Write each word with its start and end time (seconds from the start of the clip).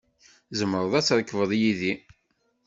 Tzemreḍ 0.49 0.93
ad 0.99 1.05
trekbeḍ 1.07 1.51
yid-i. 1.59 1.93